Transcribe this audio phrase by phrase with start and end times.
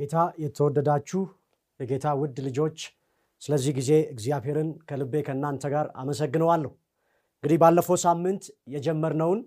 [0.00, 1.20] በጌታ የተወደዳችሁ
[1.80, 2.76] የጌታ ውድ ልጆች
[3.42, 6.70] ስለዚህ ጊዜ እግዚአብሔርን ከልቤ ከእናንተ ጋር አመሰግነዋለሁ።
[7.36, 9.40] እንግዲህ ባለፈው ሳምንት የጀመርነውን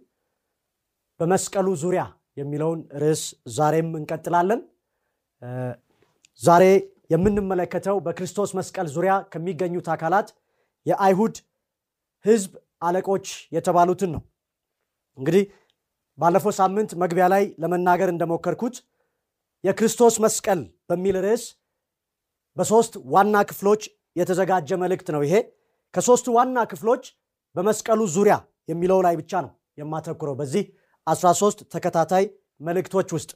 [1.19, 2.03] በመስቀሉ ዙሪያ
[2.37, 3.23] የሚለውን ርዕስ
[3.55, 4.61] ዛሬም እንቀጥላለን።
[6.41, 6.63] ዛሬ
[7.13, 10.29] የምንመለከተው በክርስቶስ መስቀል ዙሪያ ከሚገኙት አካላት
[10.85, 11.35] የአይሁድ
[12.25, 14.23] ሕዝብ አለቆች የተባሉትን ነው።
[15.17, 15.45] እንግዲህ
[16.17, 18.77] ባለፈው ሳምንት መግቢያ ላይ ለመናገር እንደሞከርኩት
[19.63, 21.43] የክርስቶስ መስቀል በሚል ርዕስ
[22.57, 23.83] በሶስት ዋና ክፍሎች
[24.15, 25.35] የተዘጋጀ መልእክት ነው። ይሄ
[25.93, 27.03] ከሶስቱ ዋና ክፍሎች
[27.55, 28.35] በመስቀሉ ዙሪያ
[28.71, 30.63] የሚለው ላይ ብቻ ነው የማተኩረው። በዚህ
[31.07, 32.25] 13 ተከታታይ
[32.61, 33.31] መልእክቶች ውስጥ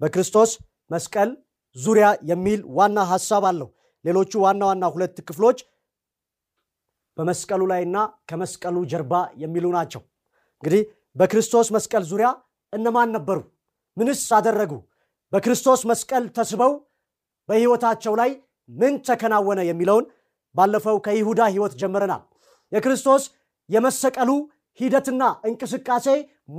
[0.00, 0.50] በክርስቶስ
[0.90, 1.30] መስቀል
[1.76, 3.68] ዙሪያ የሚል ዋና ሐሳብ አለው።
[4.04, 5.58] ሌሎቹ ዋና ዋና ሁለት ክፍሎች
[7.16, 7.96] በመስቀሉ ላይና
[8.28, 10.02] ከመስቀሉ ጀርባ የሚሉ ናቸው።
[10.62, 10.82] እንግዲህ
[11.16, 12.28] በክርስቶስ መስቀል ዙሪያ
[12.72, 13.38] እነማን ነበሩ?
[13.96, 14.72] ምንስ አደረጉ?
[15.32, 16.72] በክርስቶስ መስቀል ተስበው
[17.48, 18.30] በሕይወታቸው ላይ
[18.68, 20.04] ምን ተከናወነ የሚለውን
[20.54, 22.22] ባለፈው ከይሁዳ ሕይወት ጀምረናል።
[22.72, 23.22] የክርስቶስ
[23.68, 24.30] የመሰቀሉ
[24.80, 26.06] ሂደትና እንቅስቃሴ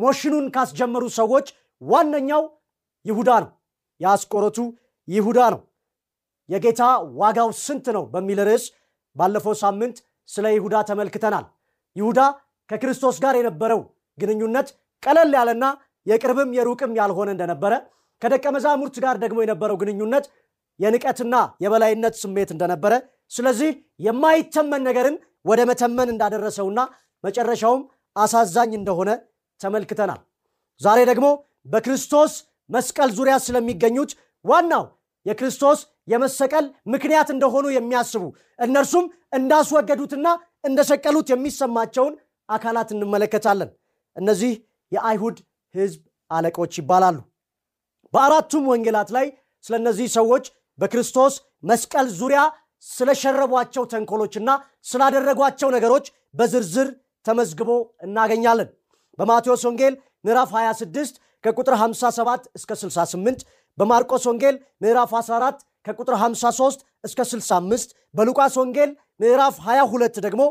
[0.01, 1.47] ሞሽኑን ካስጀመሩ ሰዎች
[1.81, 2.43] ዋነኛው
[3.05, 3.49] ይሁዳ ነው።
[4.01, 4.57] የአስቆሮቱ
[5.07, 5.61] ይሁዳ ነው።
[6.49, 6.81] የጌታ
[7.19, 8.65] ዋጋው ስንት ነው በሚል ርዕስ
[9.15, 9.97] ባለፈው ሳምንት
[10.29, 11.45] ስለ ይሁዳ ተመልክተናል።
[11.95, 12.19] ይሁዳ
[12.69, 13.81] ከክርስቶስ ጋር የነበረው
[14.17, 14.67] ግንኙነት
[15.03, 15.65] ቀለል ያለና
[16.07, 17.73] የቅርብም የሩቅም ያልሆነ እንደነበረ
[18.21, 20.25] ከደቀ መዛሙርት ጋር ደግሞ የነበረው ግንኙነት
[20.79, 22.93] የንቀትና የበላይነት ስሜት እንደነበረ፣
[23.31, 23.71] ስለዚህ
[24.05, 25.15] የማይተመን ነገርን
[25.45, 26.79] ወደ መተመን እንዳደረሰውና
[27.23, 27.81] መጨረሻውም
[28.15, 29.09] አሳዛኝ እንደሆነ
[29.59, 30.19] ተመልክተናል።
[30.81, 31.27] ዛሬ ደግሞ
[31.65, 32.33] በክርስቶስ
[32.69, 34.11] መስቀል ዙሪያ ስለሚገኙት
[34.45, 34.83] ዋናው
[35.25, 38.23] የክርስቶስ የመሰቀል ምክንያት እንደሆኑ የሚያስቡ
[38.59, 39.05] እነርሱም
[39.37, 40.27] እንዳስወገዱትና
[40.65, 42.13] እንደሰቀሉት የሚሰማቸውን
[42.49, 43.69] አካላት እንመለከታለን።
[44.17, 44.53] እነዚህ
[44.91, 45.37] የአይሁድ
[45.75, 46.01] ሕዝብ
[46.31, 47.17] አለቆች ይባላሉ።
[48.13, 49.27] በአራቱም ወንጌላት ላይ
[49.65, 50.45] ስለ እነዚህ ሰዎች
[50.79, 51.33] በክርስቶስ
[51.63, 52.41] መስቀል ዙሪያ
[52.85, 54.49] ስለሸረቧቸው ተንኮሎችና
[54.91, 56.87] ስላደረጓቸው ነገሮች በዝርዝር
[57.25, 57.71] ተመዝግቦ
[58.05, 58.69] እናገኛለን።
[59.19, 59.93] በማቴዎስ ወንጌል
[60.25, 61.13] ምዕራፍ 26
[61.43, 63.43] ከቁጥር 57 እስከ 68፣
[63.77, 67.85] በማርቆስ ወንጌል ምዕራፍ 14 ከቁጥር 53 እስከ 65፣
[68.15, 70.41] በሉቃስ ወንጌል ምዕራፍ 22 ደግሞ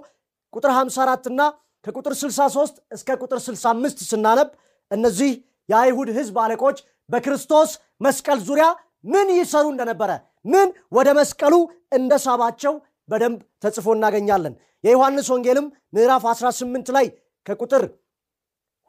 [0.53, 1.43] ቁጥር 54 እና
[1.85, 4.49] ከቁጥር 63 እስከ ቁጥር 65 ስናነብ
[4.91, 5.31] እነዚህ
[5.69, 6.79] የአይሁድ ሕዝብ አለቆች
[7.11, 8.67] በክርስቶስ መስቀል ዙሪያ
[9.05, 10.11] ምን ይሰሩ እንደነበረ
[10.45, 11.55] ምን ወደ መስቀሉ
[11.99, 12.75] እንደሳባቸው
[13.09, 14.55] በደንብ ተጽፎ እናገኛለን።
[14.85, 17.07] የዮሐንስ ወንጌልም ምዕራፍ 18 ላይ
[17.47, 17.83] ከቁጥር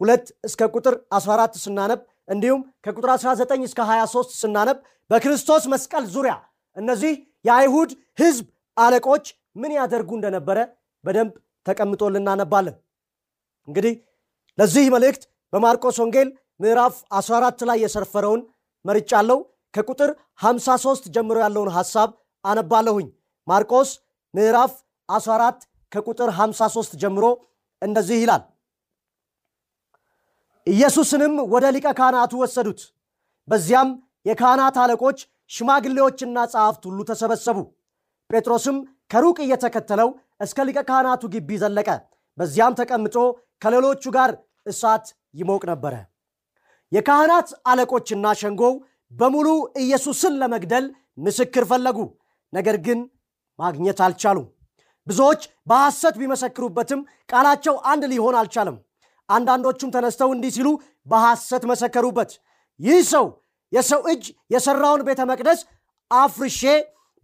[0.01, 4.77] 2 እስከ ቁጥር 14 ስናነብ እንዲሁም ከቁጥር 19 እስከ 23 ስናነብ
[5.09, 6.33] በክርስቶስ መስቀል ዙሪያ
[6.77, 7.13] እነዚህ
[7.45, 8.45] የአይሁድ ሕዝብ
[8.77, 10.57] አለቆች ምን ያደርጉ እንደነበረ
[11.03, 11.33] በደንብ
[11.65, 12.75] ተቀምጦልን እናነባለን።
[13.67, 13.93] እንግዲህ
[14.57, 15.23] ለዚህ መልእክት
[15.53, 16.29] በማርቆስ ወንጌል
[16.61, 18.41] ምዕራፍ 14 ላይ የሰፈረውን
[18.85, 19.39] መርጫለሁ።
[19.73, 20.09] ከቁጥር
[20.43, 22.09] 53 ጀምሮ ያለውን ሐሳብ
[22.45, 23.07] አነባለሁኝ።
[23.47, 23.89] ማርቆስ
[24.33, 24.73] ምዕራፍ
[25.09, 25.61] 14
[25.91, 27.25] ከቁጥር 53 ጀምሮ
[27.81, 28.43] እንደዚህ ይላል።
[30.67, 32.81] ኢየሱስንም ወደ ሊቀ ካህናቱ ወሰዱት።
[33.47, 33.89] በዚያም
[34.25, 35.19] የካህናት አለቆች፣
[35.51, 37.57] ሽማግሌዎችና ጸሐፍት ሁሉ ተሰበሰቡ።
[38.29, 38.77] ጴጥሮስም
[39.11, 40.09] ከሩቅ እየተከተለው
[40.41, 41.89] እስከ ሊቀ ካህናቱ ግቢ ዘለቀ።
[42.37, 43.15] በዚያም ተቀምጦ
[43.61, 44.31] ከሌሎቹ ጋር
[44.65, 45.93] እሳት ይሞቅ ነበረ።
[46.91, 48.73] የካህናት አለቆችና ሸንጎው
[49.11, 49.47] በሙሉ
[49.81, 50.85] ኢየሱስን ለመግደል
[51.25, 51.97] ምስክር ፈለጉ፣
[52.53, 52.99] ነገር ግን
[53.59, 54.47] ማግኘት አልቻሉም።
[55.07, 56.99] ብዙዎች በሐሰት ቢመሰክሩበትም
[57.31, 58.77] ቃላቸው አንድ ሊሆን አልቻለም።
[59.29, 60.67] አንዳንዶቹም ተነስተው እንዲህ ሲሉ
[61.07, 62.31] በሐሰት መሰከሩበት፣
[62.79, 63.25] ይህ ሰው
[63.71, 64.23] የሰው እጅ
[64.53, 65.59] የሠራውን ቤተ መቅደስ
[66.11, 66.61] አፍርሼ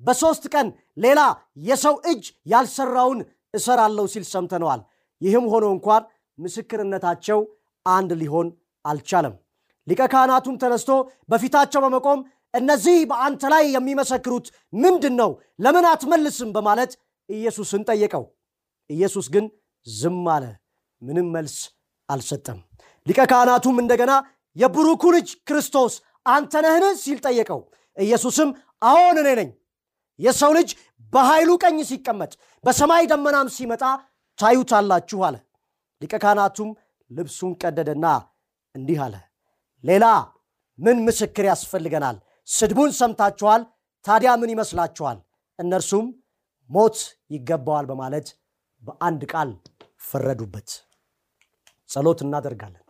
[0.01, 0.67] በሦስት ቀን
[0.97, 1.19] ሌላ
[1.63, 3.19] የሰው እጅ ያልሠራውን
[3.53, 4.81] እሰራለሁ ሲል ሰምተነዋል።
[5.21, 6.03] ይህም ሆኖ እንኳን
[6.39, 7.39] ምስክርነታቸው
[7.85, 8.47] አንድ ሊሆን
[8.85, 9.35] አልቻለም።
[9.87, 10.89] ሊቀ ካህናቱም ተነስቶ
[11.29, 12.19] በፊታቸው በመቆም
[12.53, 15.29] እነዚህ በአንተ ላይ የሚመሰክሩት ምንድን ነው?
[15.63, 16.49] ለምን አትመልስም?
[16.55, 16.91] በማለት
[17.29, 18.23] ኢየሱስን ጠየቀው።
[18.89, 19.45] ኢየሱስ ግን
[19.87, 20.43] ዝም አለ፣
[21.01, 21.55] ምንም መልስ
[22.09, 22.59] አልሰጠም።
[23.07, 24.11] ሊቀ ካህናቱም እንደገና
[24.55, 25.93] የብሩኩ ልጅ ክርስቶስ
[26.25, 26.85] አንተ ነህን?
[27.03, 27.61] ሲል ጠየቀው።
[27.97, 28.49] ኢየሱስም
[28.83, 29.49] አዎን እኔ ነኝ።
[30.19, 30.69] የሰው ልጅ
[31.13, 32.31] በኃይሉ ቀኝ ሲቀመጥ
[32.63, 33.83] በሰማይ ደመናም ሲመጣ
[34.39, 35.35] ታዩታላችሁ አለ።
[36.01, 36.69] ሊቀ ካህናቱም
[37.11, 38.05] ልብሱን ቀደደና
[38.75, 39.15] እንዲህ አለ፣
[39.83, 40.05] ሌላ
[40.79, 42.17] ምን ምስክር ያስፈልገናል?
[42.47, 43.61] ስድቡን ሰምታችኋል።
[44.05, 45.17] ታዲያ ምን ይመስላችኋል?
[45.59, 46.05] እነርሱም
[46.69, 46.97] ሞት
[47.33, 48.27] ይገባዋል በማለት
[48.83, 49.49] በአንድ ቃል
[50.01, 50.69] ፈረዱበት።
[51.89, 52.83] ጸሎት እናደርጋለን።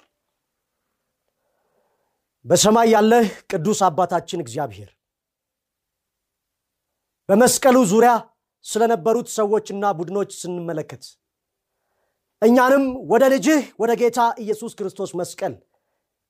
[2.45, 4.90] በሰማይ ያለህ ቅዱስ አባታችን እግዚአብሔር
[7.30, 8.12] በመስቀሉ ዙሪያ
[8.66, 11.04] ስለነበሩት ሰዎችና ቡድኖች ስንመለከት
[12.42, 15.54] እኛንም ወደ ልጅህ ወደ ጌታ ኢየሱስ ክርስቶስ መስቀል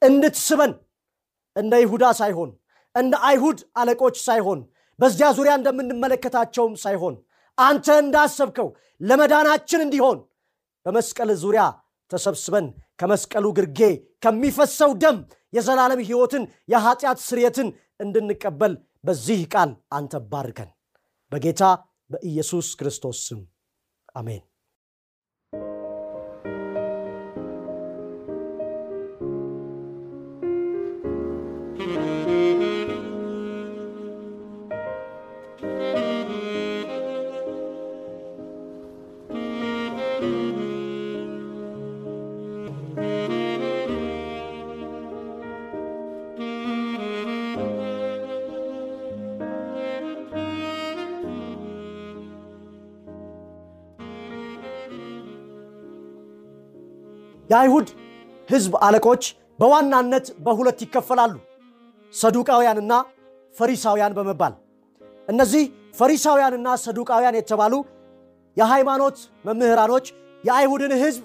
[0.02, 0.74] እንድትስበን
[1.56, 2.50] እንደ ይሁዳ ሳይሆን
[2.96, 4.60] እንደ አይሁድ አለቆች ሳይሆን
[5.00, 7.16] በዚያ ዙሪያ እንደምንመለከታቸውም ሳይሆን
[7.58, 8.68] አንተ እንዳሰብከው
[9.02, 10.20] ለመዳናችን እንዲሆን
[10.86, 11.64] በመስቀል ዙሪያ
[12.12, 12.68] ተሰብስበን
[13.00, 13.80] ከመስቀሉ ግርጌ
[14.26, 15.18] ከሚፈሰው ደም
[15.54, 17.68] የዘላለም ሕይወትን የኃጢአት ስርየትን
[18.00, 18.74] እንድንቀበል
[19.04, 20.70] በዚህ ቃል አንተ ባርከን።
[21.32, 21.64] በጌታ
[22.12, 23.40] በኢየሱስ ክርስቶስ ስም
[24.16, 24.44] አሜን።
[57.50, 57.88] የአይሁድ
[58.50, 59.24] ሕዝብ አለቆች
[59.60, 61.34] በዋናነት በሁለት ይከፈላሉ፣
[62.14, 62.94] ሰዱቃውያንና
[63.56, 64.54] ፈሪሳውያን በመባል
[65.28, 65.64] እነዚህ
[66.00, 67.74] ፈሪሳውያንና ሰዱቃውያን የተባሉ
[68.58, 69.18] የሃይማኖት
[69.48, 70.06] መምህራኖች
[70.44, 71.24] የአይሁድን ሕዝብ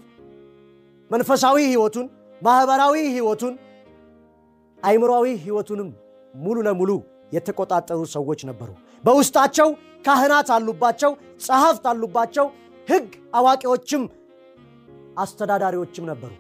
[1.11, 2.07] መንፈሳዊ ሕይወቱን፣
[2.43, 3.55] ማኅበራዊ ሕይወቱን፣
[4.83, 5.89] አይምሯዊ ሕይወቱንም
[6.35, 6.91] ሙሉ ለሙሉ
[7.33, 8.71] የተቆጣጠሩ ሰዎች ነበሩ።
[9.05, 9.69] በውስጣቸው
[10.07, 11.13] ካህናት አሉባቸው፣
[11.45, 12.47] ጸሐፍት አሉባቸው፣
[12.89, 14.03] ሕግ አዋቂዎችም
[15.17, 16.32] አስተዳዳሪዎችም ነበሩ።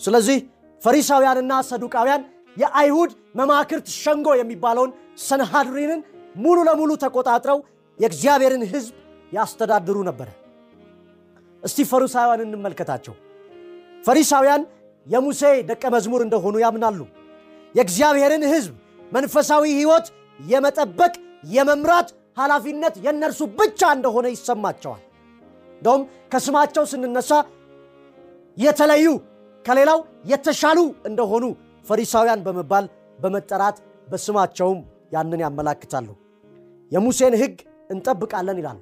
[0.00, 0.38] ስለዚህ
[0.82, 2.22] ፈሪሳውያንና ሰዱቃውያን
[2.56, 4.90] የአይሁድ መማክርት ሸንጎ የሚባለውን
[5.26, 6.00] ሰንሃድሪንን
[6.36, 7.58] ሙሉ ለሙሉ ተቆጣጥረው
[7.98, 8.94] የእግዚአብሔርን ሕዝብ
[9.32, 10.28] ያስተዳድሩ ነበረ።
[11.62, 13.14] እስቲ ፈሪሳውያን እንመልከታቸው።
[14.04, 14.62] ፈሪሳውያን
[15.06, 17.00] የሙሴ ደቀ መዝሙር እንደሆኑ ያምናሉ።
[17.74, 18.72] የእግዚአብሔርን ሕዝብ
[19.12, 20.06] መንፈሳዊ ሕይወት
[20.40, 21.12] የመጠበቅ
[21.48, 25.02] የመምራት ኃላፊነት የእነርሱ ብቻ እንደሆነ ይሰማቸዋል።
[25.72, 27.30] እንደውም ከስማቸው ስንነሳ
[28.56, 29.06] የተለዩ
[29.64, 30.78] ከሌላው የተሻሉ
[31.08, 31.44] እንደሆኑ
[31.86, 32.84] ፈሪሳውያን በመባል
[33.18, 33.76] በመጠራት
[34.08, 34.80] በስማቸውም
[35.12, 36.08] ያንን ያመላክታሉ።
[36.92, 37.54] የሙሴን ሕግ
[37.90, 38.78] እንጠብቃለን ይላሉ።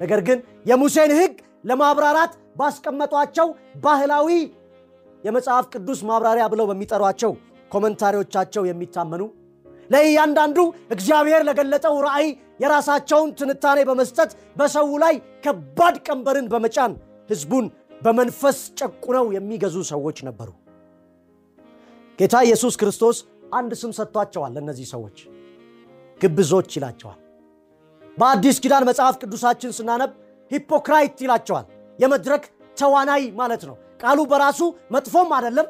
[0.00, 0.38] ነገር ግን
[0.70, 3.48] የሙሴን ሕግ ለማብራራት ባስቀመጧቸው
[3.84, 4.28] ባህላዊ
[5.24, 7.32] የመጽሐፍ ቅዱስ ማብራሪያ ብለው በሚጠሯቸው
[7.70, 9.22] commentary ዎቻቸው የሚታመኑ
[9.90, 10.58] ለእያንዳንዱ
[10.94, 12.28] እግዚአብሔር ለገለጠው ራእይ
[12.62, 15.14] የራሳቸውን ትንታኔ በመስጠት በሰው ላይ
[15.44, 16.92] ከባድ ቀንበርን በመጫን
[17.30, 17.66] ሕዝቡን
[18.00, 20.50] በመንፈስ ጨቁነው የሚገዙ ሰዎች ነበሩ።
[22.18, 23.16] ጌታ ኢየሱስ ክርስቶስ
[23.52, 25.16] አንድ ስም ሰጥቷቸዋል። ለእነዚህ ሰዎች
[26.20, 27.18] ግብዞች ይላቸዋል።
[28.18, 30.12] በአዲስ ኪዳን መጽሐፍ ቅዱሳችን ስናነብ
[30.50, 31.66] hypocrite ይላቸዋል።
[31.98, 32.44] የመድረክ
[32.76, 34.60] ተዋናይ ማለት ነው። ቃሉ በራሱ
[34.94, 35.68] መጥፎም አይደለም፣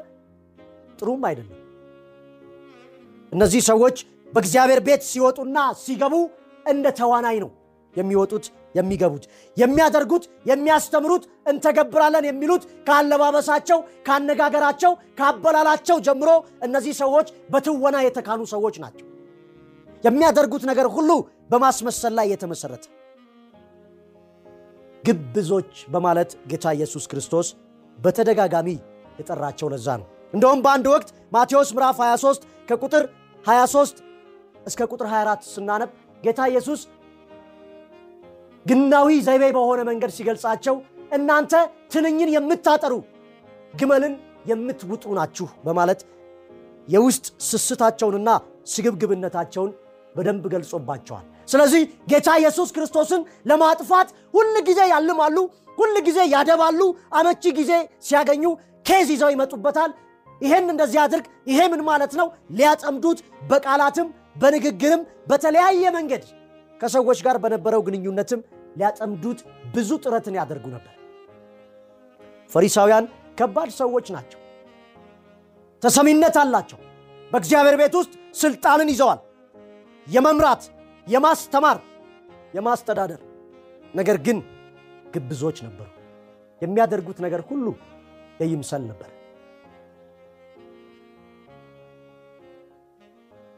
[0.99, 1.55] ጥሩም አይደለም።
[3.31, 3.97] እነዚህ ሰዎች
[4.33, 6.15] በእግዚአብሔር ቤት ሲወጡና ሲገቡ
[6.65, 7.51] እንደ ተዋናይ ነው
[7.93, 8.45] የሚወጡት
[8.75, 9.23] የሚገቡት
[9.57, 16.29] የሚያደርጉት የሚያስተምሩት እንተገብራለን የሚሉት ከአለባበሳቸው ከአነጋገራቸው ከአበላላቸው ጀምሮ
[16.67, 19.05] እነዚህ ሰዎች በትወና የተካኑ ሰዎች ናቸው።
[20.03, 21.11] የሚያደርጉት ነገር ሁሉ
[21.49, 22.85] በማስመሰል ላይ የተመሰረተ
[25.03, 27.47] ግብዞች በማለት ጌታ ኢየሱስ ክርስቶስ
[27.97, 28.69] በተደጋጋሚ
[29.19, 33.03] የጠራቸው ለዛ ነው። እንደውም በአንድ ወቅት ማቴዎስ ምዕራፍ 23 ከቁጥር
[33.43, 34.01] 23
[34.65, 35.91] እስከ ቁጥር 24 ስናነብ
[36.23, 36.81] ጌታ ኢየሱስ
[38.65, 40.75] ግናዊ ዘይቤ በሆነ መንገድ ሲገልጻቸው
[41.11, 41.53] እናንተ
[41.93, 42.93] ትንኝን የምታጠሩ
[43.73, 44.13] ግመልን
[44.49, 45.99] የምትውጡ ናችሁ በማለት
[46.87, 48.29] የውስጥ ስስታቸውንና
[48.73, 49.71] ስግብግብነታቸውን
[50.15, 55.37] በደንብ ገልጾባቸዋል። ስለዚህ ጌታ ኢየሱስ ክርስቶስን ለማጥፋት ሁል ጊዜ ያልማሉ፣
[55.77, 56.81] ሁል ጊዜ ያደባሉ።
[57.19, 57.71] አመቺ ጊዜ
[58.07, 58.43] ሲያገኙ
[58.85, 59.91] ኬዝ ይዘው ይመጡበታል።
[60.41, 62.27] ይሄን እንደዚህ አድርግ፣ ይሄ ምን ማለት ነው?
[62.57, 64.07] ሊያጠምዱት በቃላትም
[64.41, 66.23] በንግግርም በተለያየ መንገድ
[66.81, 68.41] ከሰዎች ጋር በነበረው ግንኙነትም
[68.75, 69.39] ሊያጠምዱት
[69.73, 70.93] ብዙ ጥረትን ያደርጉ ነበር።
[72.51, 73.05] ፈሪሳውያን
[73.37, 74.39] ከባድ ሰዎች ናቸው።
[75.83, 76.79] ተሰሚነት አላቸው።
[77.31, 79.19] በእግዚአብሔር ቤት ውስጥ ስልጣንን ይዘዋል።
[80.07, 80.63] የመምራት፣
[81.07, 81.77] የማስተማር፣
[82.55, 83.21] የማስተዳደር
[83.93, 84.37] ነገር ግን
[85.13, 85.87] ግብዞች ነበሩ።
[86.61, 87.65] የሚያደርጉት ነገር ሁሉ
[88.39, 89.09] የይምሰል ነበር።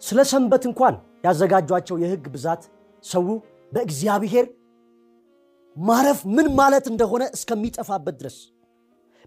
[0.01, 2.61] ስለ ሰንበት እንኳን ያዘጋጇቸው የሕግ ብዛት
[3.03, 3.25] ሰው
[3.71, 4.45] በእግዚአብሔር
[5.77, 8.37] ማረፍ ምን ማለት እንደሆነ እስከሚጠፋበት ድረስ።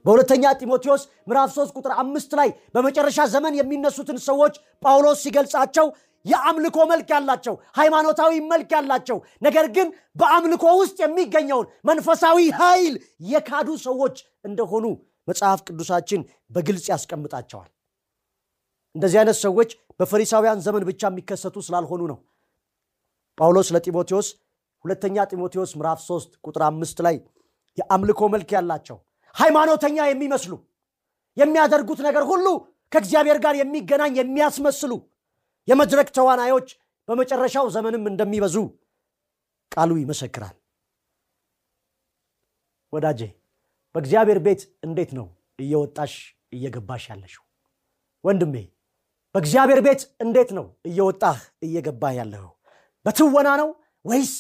[0.05, 4.55] በሁለተኛ ጢሞቴዎስ ምዕራፍ 3 ቁጥር አምስት ላይ በመጨረሻ ዘመን የሚነሱትን ሰዎች
[4.85, 5.87] ጳውሎስ ሲገልጻቸው
[6.25, 12.95] የአምልኮ መልክ ያላቸው ሃይማኖታዊ መልክ ያላቸው ነገር ግን በአምልኮ ውስጥ የሚገኘውን መንፈሳዊ ኃይል
[13.31, 14.85] የካዱ ሰዎች እንደሆኑ
[15.29, 17.71] መጽሐፍ ቅዱሳችን በግልጽ ያስቀምጣቸዋል።
[18.95, 22.19] እንደዚህ አይነት ሰዎች በፈሪሳውያን ዘመን ብቻ የሚከሰቱ ስላልሆኑ ነው
[23.39, 24.29] ጳውሎስ ለጢሞቴዎስ
[24.85, 27.17] ሁለተኛ ጢሞቴዎስ ምዕራፍ 3 ቁጥር አምስት ላይ
[27.79, 28.99] የአምልኮ መልክ ያላቸው
[29.35, 30.53] ሃይማኖተኛ የሚመስሉ
[31.37, 32.47] የሚያደርጉት ነገር ሁሉ
[32.93, 34.93] ከእግዚአብሔር ጋር የሚገናኝ የሚያስመስሉ
[35.69, 36.69] የመድረክ ተዋናዮች
[37.09, 38.57] በመጨረሻው ዘመንም እንደሚበዙ
[39.73, 40.55] ቃሉ ይመሰክራል።
[42.93, 43.21] ወዳጄ
[43.95, 45.27] በእግዚአብሔር ቤት እንዴት ነው
[45.59, 46.15] እየወጣሽ
[46.53, 47.43] እየገባሽ ያለሽው?
[48.25, 48.55] ወንድሜ
[49.35, 52.53] በእግዚአብሔር ቤት እንዴት ነው እየወጣህ እየገባህ ያለኸው
[53.07, 53.69] በትወና ነው
[54.05, 54.33] ወይስ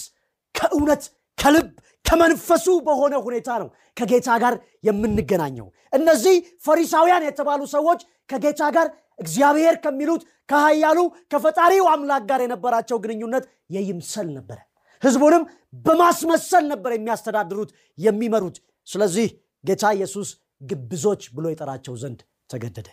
[0.54, 1.02] ከእውነት
[1.38, 1.68] ከልብ
[2.04, 4.54] ከመንፈሱ በሆነ ሁኔታ ነው ከጌታ ጋር
[4.84, 5.66] የምንገናኘው?
[5.92, 6.34] እነዚህ
[6.66, 8.86] ፈሪሳውያን የተባሉ ሰዎች ከጌታ ጋር
[9.18, 10.98] እግዚአብሔር ከሚሉት ከሀያሉ
[11.32, 13.44] ከፈጣሪው አምላክ ጋር የነበራቸው ግንኙነት
[13.74, 14.58] የይምሰል ነበረ።
[15.02, 15.42] ህዝቡንም
[15.86, 18.56] በማስመሰል ነበር የሚያስተዳድሩት የሚመሩት።
[18.86, 19.28] ስለዚህ
[19.64, 20.28] ጌታ ኢየሱስ
[20.62, 22.88] ግብዞች ብሎ የጠራቸው ዘንድ ተገደደ።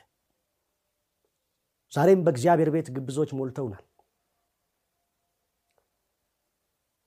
[1.93, 3.83] ዛሬም በእግዚአብሔር ቤት ግብዞች ሞልተውናል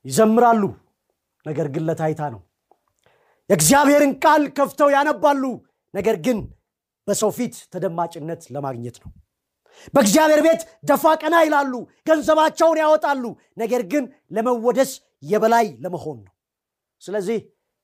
[0.04, 0.62] ይዘምራሉ።
[1.46, 2.40] ነገር ግን ለታይታ ነው።
[3.50, 5.42] የእግዚአብሔርን ቃል ከፍተው ያነባሉ።
[5.94, 6.38] ነገር ግን
[7.08, 9.10] በሰው ፊት ተደማጭነት ለማግኘት ነው።
[9.94, 11.72] በእግዚአብሔር ቤት ደፋ ቀና ይላሉ
[12.08, 13.24] ገንዘባቸውን ያወጣሉ።
[13.58, 14.90] ነገር ግን ለመወደስ
[15.24, 16.32] የበላይ ለመሆን ነው።
[17.02, 17.38] ስለዚህ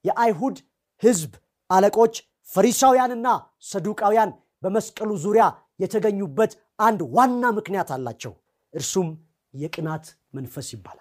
[0.05, 0.57] የአይሁድ
[1.03, 1.33] ህዝብ
[1.71, 2.15] አለቆች
[2.49, 3.27] ፈሪሳውያንና
[3.71, 4.31] ሰዱቃውያን
[4.63, 5.45] በመስቀሉ ዙሪያ
[5.81, 8.33] የተገኙበት አንድ ዋና ምክንያት አላቸው።
[8.75, 9.09] እርሱም
[9.55, 11.00] የቅናት መንፈስ ይባላል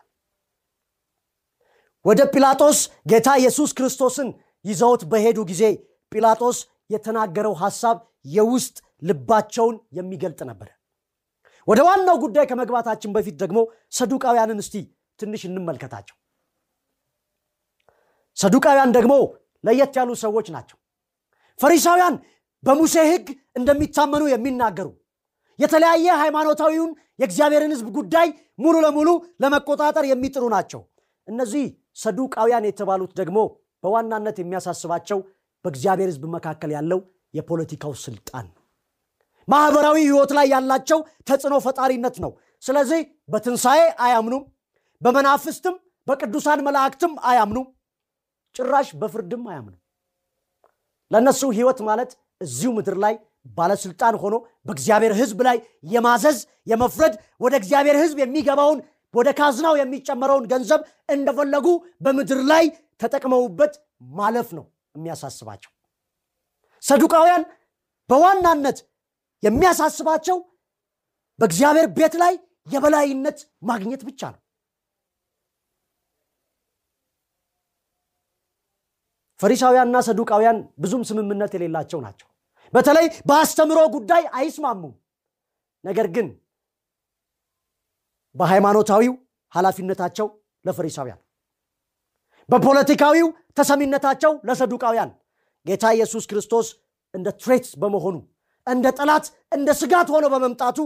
[2.05, 2.79] ወደ ጲላጦስ
[3.11, 4.27] ጌታ ኢየሱስ ክርስቶስን
[4.65, 5.63] ይዘውት በሄዱ ጊዜ
[6.11, 6.57] ጲላጦስ
[6.89, 7.97] የተናገረው ሐሳብ
[8.35, 10.69] የውስጥ ልባቸውን የሚገልጥ ነበር።
[11.67, 13.59] ወደ ዋናው ጉዳይ ከመግባታችን በፊት ደግሞ
[13.91, 14.75] ሰዱቃውያንን እስቲ
[15.19, 16.15] ትንሽ እንመልከታቸው።
[18.37, 19.13] ሰዱቃውያን ደግሞ
[19.63, 20.77] ለየት ያሉ ሰዎች ናቸው።
[21.59, 22.15] ፈሪሳውያን
[22.63, 23.27] በሙሴ ህግ
[23.59, 24.87] እንደሚታመኑ የሚናገሩ
[25.59, 26.91] የተለያየ ሃይማኖታዊውን
[27.21, 28.27] የእግዚአብሔርን ህዝብ ጉዳይ
[28.59, 29.09] ሙሉ ለሙሉ
[29.43, 30.81] ለመቆጣጠር የሚጥሩ ናቸው።
[31.27, 31.65] እነዚህ
[31.99, 33.39] ሰዱቃውያን የተባሉት ደግሞ
[33.83, 35.19] በዋናነት የሚያሳስባቸው
[35.65, 36.99] በእግዚአብሔር ህዝብ መካከል ያለው
[37.33, 38.45] የፖለቲካው ስልጣን
[39.47, 42.31] ማህበራዊ ህይወት ላይ ያላቸው ተጽዕኖ ፈጣሪነት ነው።
[42.63, 44.43] ስለዚህ በትንሣኤ አያምኑም
[45.01, 45.75] በመናፍስትም
[46.07, 47.67] በቅዱሳን መላእክትም አያምኑም
[48.55, 49.79] ጭራሽ በፍርድም አያምኑም።
[51.11, 53.13] ለእነሱ ህይወት ማለት እዚሁ ምድር ላይ
[53.57, 54.35] ባለስልጣን ሆኖ
[54.67, 55.57] በእግዚአብሔር ህዝብ ላይ
[55.93, 56.37] የማዘዝ
[56.67, 57.13] የመፍረድ
[57.43, 58.79] ወደ እግዚአብሔር ህዝብ የሚገባውን
[59.13, 61.67] ወደ ካዝናው የሚጨመረውን ገንዘብ እንደፈለጉ
[62.01, 62.65] በምድር ላይ
[63.01, 63.73] ተጠቅመውበት
[64.17, 65.71] ማለፍ ነው የሚያሳስባቸው።
[66.83, 67.43] ሰዱቃውያን
[68.09, 68.77] በዋናነት
[69.43, 70.37] የሚያሳስባቸው
[71.39, 72.33] በእግዚአብሔር ቤት ላይ
[72.67, 74.41] የበላይነት ማግኘት ብቻ ነው።
[79.39, 82.27] ፈሪሳውያንና ሰዱቃውያን ብዙም ስምምነት የሌላቸው ናቸው።
[82.73, 84.93] በተለይ በአስተምሮ ጉዳይ አይስማሙም።
[85.83, 86.27] ነገር ግን
[88.35, 89.13] በሃይማኖታዊው
[89.53, 90.27] ኃላፊነታቸው
[90.65, 91.19] ለፈሪሳውያን
[92.49, 95.11] በፖለቲካዊው ተሰሚነታቸው ለሰዱቃውያን።
[95.65, 96.67] ጌታ ኢየሱስ ክርስቶስ
[97.13, 98.15] እንደ ትሬት በመሆኑ
[98.67, 100.77] እንደ ጠላት እንደ ስጋት ሆኖ በመምጣቱ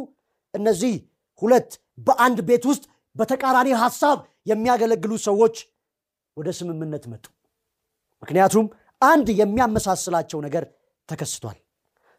[0.54, 0.94] እነዚህ
[1.42, 1.70] ሁለት
[2.06, 2.84] በአንድ ቤት ውስጥ
[3.16, 4.18] በተቃራኒ ሐሳብ
[4.52, 5.56] የሚያገለግሉ ሰዎች
[6.38, 7.26] ወደ ስምምነት መጡ።
[8.24, 8.66] ምክንያቱም
[9.02, 10.64] አንድ የሚያመሳስላቸው ነገር
[11.10, 11.58] ተከስቷል።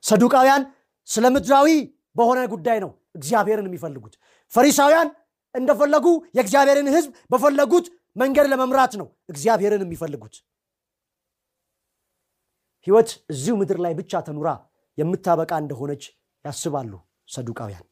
[0.04, 0.62] ሰዱቃውያን
[1.08, 1.68] ስለ ምድራዊ
[2.16, 4.14] በሆነ ጉዳይ ነው እግዚአብሔርን የሚፈልጉት
[4.54, 5.08] ፈሪሳውያን
[5.54, 6.06] እንደፈለጉ
[6.36, 10.34] የእግዚአብሔርን ህዝብ በፈለጉት መንገድ ለመምራት ነው እግዚአብሔርን የሚፈልጉት።
[12.86, 14.48] ህይወት እዚሁ ምድር ላይ ብቻ ተኑራ
[14.98, 16.04] የምታበቃ እንደሆነች
[16.44, 16.92] ያስባሉ
[17.28, 17.84] ሰዱቃውያን።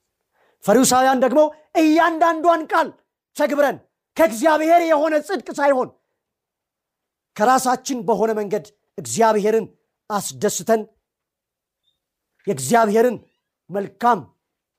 [0.64, 1.40] ፈሪሳውያን ደግሞ
[1.81, 2.88] እያንዳንዷን ቃል
[3.37, 3.78] ተግብረን
[4.16, 5.88] ከእግዚአብሔር የሆነ ጽድቅ ሳይሆን
[7.37, 8.64] ከራሳችን በሆነ መንገድ
[8.99, 9.66] እግዚአብሔርን
[10.11, 10.83] አስደስተን
[12.47, 13.16] የእግዚአብሔርን
[13.71, 14.21] መልካም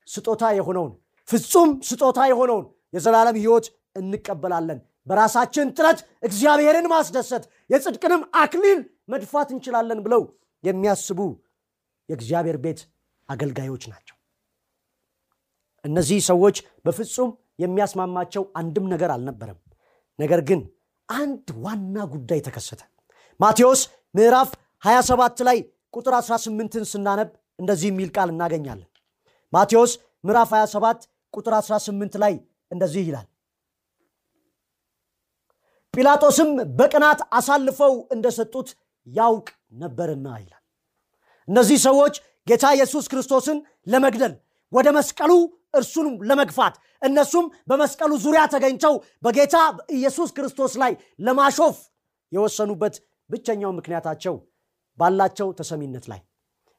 [0.08, 0.94] ስጦታ የሆነውን
[1.30, 3.66] ፍጹም ስጦታ የሆነውን የዘላለም ህይወት
[3.96, 8.80] እንቀበላለን። በራሳችን ጥረት እግዚአብሔርን ማስደሰት የጽድቅንም አክሊል
[9.14, 10.22] መድፋት እንችላለን ብለው
[10.64, 11.20] የሚያስቡ
[12.10, 12.80] የእግዚአብሔር ቤት
[13.30, 14.16] አገልጋዮች ናቸው።
[15.86, 17.30] እነዚህ ሰዎች በፍጹም
[17.64, 19.60] የሚያስማማቸው አንድም ነገር አልነበረም።
[20.20, 20.62] ነገር ግን
[21.10, 22.82] አንድ ዋና ጉዳይ ተከሰተ።
[23.40, 23.82] ማቴዎስ
[24.16, 24.50] ምዕራፍ
[24.84, 25.58] 27 ላይ
[25.94, 28.90] ቁጥር 18ን ስናነብ እንደዚህ የሚል ቃል እናገኛለን።
[29.54, 29.92] ማቴዎስ
[30.24, 31.04] ምዕራፍ 27
[31.34, 32.34] ቁጥር 18 ላይ
[32.72, 33.28] እንደዚህ ይላል።
[35.94, 36.50] ጲላጦስም
[36.80, 38.70] በቅናት አሳልፈው እንደሰጡት
[39.08, 39.48] ያውቅ
[39.82, 40.62] ነበርና ይላል።
[41.48, 42.16] እነዚህ ሰዎች
[42.48, 44.34] ጌታ ኢየሱስ ክርስቶስን ለመግደል
[44.74, 45.32] ወደ መስቀሉ
[45.74, 49.56] እርሱንም ለመግፋት እነሱም በመስቀሉ ዙሪያ ተገኝተው በጌታ
[49.98, 51.78] ኢየሱስ ክርስቶስ ላይ ለማሾፍ
[52.32, 52.96] የወሰኑበት
[53.30, 54.36] ብቸኛው ምክንያታቸው
[54.98, 56.22] ባላቸው ተሰሚነት ላይ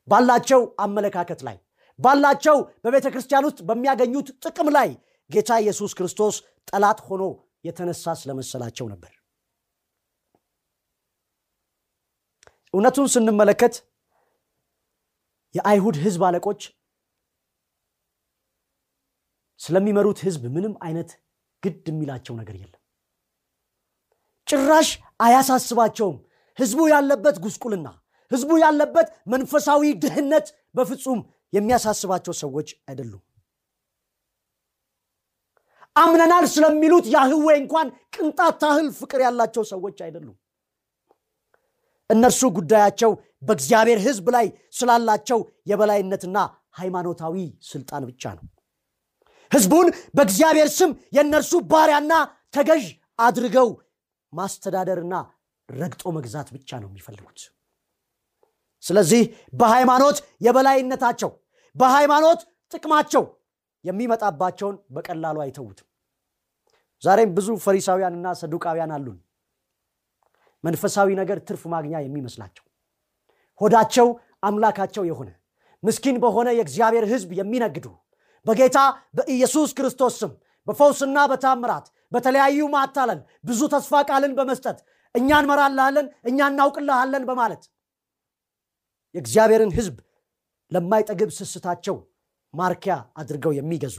[0.08, 1.56] ባላቸው አመለካከት ላይ
[1.98, 4.88] ባላቸው በቤተ ክርስቲያን ውስጥ በሚያገኙት ጥቅም ላይ
[5.30, 6.36] ጌታ ኢየሱስ ክርስቶስ
[6.68, 7.22] ጠላት ሆኖ
[7.64, 9.12] የተነሳ ስለመሰላቸው ነበር።
[12.74, 13.74] እውነቱን ስንመለከት
[15.54, 16.60] የአይሁድ ህዝብ አለቆች
[19.60, 21.10] ስለሚመሩት ህዝብ ምንም አይነት
[21.62, 22.80] ግድ የሚላቸው ነገር የለም።
[24.48, 24.88] ጭራሽ
[25.20, 26.16] አያሳስባቸውም።
[26.58, 27.88] ህዝቡ ያለበት ጉስቁልና
[28.30, 30.46] ህዝቡ ያለበት መንፈሳዊ ድህነት
[30.76, 31.20] በፍጹም
[31.54, 33.22] የሚያሳስባቸው ሰዎች አይደሉም።
[35.96, 40.36] አምነናል ስለሚሉት ያህዌ እንኳን ቅንጣት ታህል ፍቅር ያላቸው ሰዎች አይደሉም።
[42.10, 45.38] እነርሱ ጉዳያቸው በእግዚአብሔር ህዝብ ላይ ስላላቸው
[45.70, 46.38] የበላይነትና
[46.78, 47.36] ሃይማኖታዊ
[47.68, 48.44] ስልጣን ብቻ ነው።
[49.52, 52.12] ህዝቡን በእግዚአብሔር ስም የእነርሱ ባሪያና
[52.54, 52.84] ተገዥ
[53.18, 53.68] አድርገው
[54.32, 55.14] ማስተዳደርና
[55.68, 57.40] ረግጦ መግዛት ብቻ ነው የሚፈልጉት።
[58.82, 61.30] ስለዚህ በሃይማኖት የበላይነታቸው
[61.76, 62.40] በሃይማኖት
[62.72, 63.24] ጥቅማቸው
[63.84, 65.88] የሚመጣባቸውን በቀላሉ አይተዉትም።
[67.02, 69.18] ዛሬም ብዙ ፈሪሳውያንና ሰዱቃውያን አሉን።
[70.64, 72.64] መንፈሳዊ ነገር ትርፍ ማግኛ የሚመስላቸው
[73.60, 74.06] ሆዳቸው
[74.42, 75.30] አምላካቸው የሆነ
[75.82, 77.86] ምስኪን በሆነ የእግዚአብሔር ህዝብ የሚነግዱ
[78.46, 78.78] በጌታ
[79.16, 80.32] በኢየሱስ ክርስቶስ ስም
[80.68, 84.78] በፈውስና በታምራት በተለያዩ ማታለል ብዙ ተስፋ ቃልን በመስጠት
[85.14, 87.62] እኛ እንመራልሃለን እኛ እናውቅልሃለን በማለት
[89.14, 89.96] የእግዚአብሔርን ህዝብ
[90.74, 91.96] ለማይጠግብ ስስታቸው
[92.54, 93.96] ማርኪያ አድርገው የሚገዙ።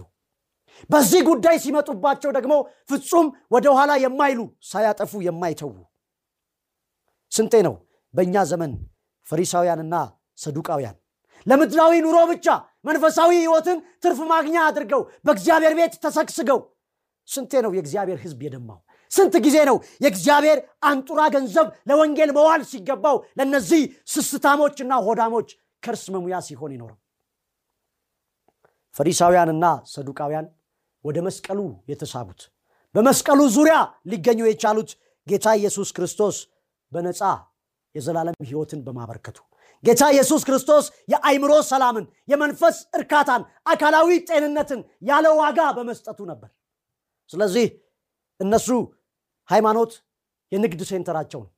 [0.89, 2.53] በዚህ ጉዳይ ሲመጡባቸው ደግሞ
[2.89, 5.73] ፍጹም ወደኋላ የማይሉ ሳያጠፉ የማይተዉ።
[7.31, 7.75] ስንቴ ነው
[8.13, 8.71] በእኛ ዘመን
[9.27, 9.95] ፈሪሳውያንና
[10.43, 10.95] ሰዱቃውያን
[11.45, 12.47] ለምድራዊ ኑሮ ብቻ
[12.87, 16.59] መንፈሳዊ ህይወትን ትርፍ ማግኛ አድርገው በእግዚአብሔር ቤት ተሰግስገው
[17.27, 18.79] ስንቴ ነው የእግዚአብሔር ህዝብ የደማው?
[19.11, 20.59] ስንት ጊዜ ነው የእግዚአብሔር
[20.89, 23.81] አንጡራ ገንዘብ ለወንጌል መዋል ሲገባው ለእነዚህ
[24.13, 25.49] ስስታሞችና ሆዳሞች
[25.85, 26.97] ከርስ መሙያ ሲሆን ይኖረው
[28.95, 30.45] ፈሪሳውያንና ሰዱቃውያን
[31.05, 31.59] ወደ መስቀሉ
[31.91, 32.41] የተሳቡት።
[32.95, 33.77] በመስቀሉ ዙሪያ
[34.11, 34.91] ሊገኙ የቻሉት
[35.27, 36.35] ጌታ ኢየሱስ ክርስቶስ
[36.91, 37.21] በነፃ
[37.95, 39.37] የዘላለም ህይወትን በማበርከቱ
[39.83, 46.49] ጌታ ኢየሱስ ክርስቶስ የአይምሮ ሰላምን የመንፈስ እርካታን አካላዊ ጤንነትን ያለ ዋጋ በመስጠቱ ነበር።
[47.29, 47.67] ስለዚህ
[48.39, 48.67] እነሱ
[49.49, 49.91] ሃይማኖት
[50.51, 51.51] የንግድ ሴንተራቸው ነው።